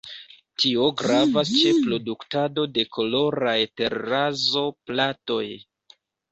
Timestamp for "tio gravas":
0.61-1.51